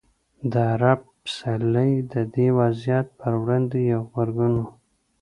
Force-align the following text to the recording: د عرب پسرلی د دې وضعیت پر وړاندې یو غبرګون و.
د 0.51 0.53
عرب 0.73 1.01
پسرلی 1.23 1.91
د 2.13 2.15
دې 2.33 2.47
وضعیت 2.59 3.07
پر 3.19 3.33
وړاندې 3.41 3.77
یو 3.91 4.01
غبرګون 4.13 4.53
و. 4.63 4.65